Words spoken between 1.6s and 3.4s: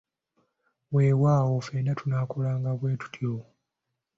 ffenna tunaakolanga bwetutyo!